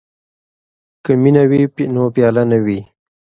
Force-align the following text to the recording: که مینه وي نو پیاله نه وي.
که 1.03 1.11
مینه 1.21 1.43
وي 1.49 1.61
نو 1.93 2.03
پیاله 2.13 2.43
نه 2.51 2.57
وي. 2.65 2.79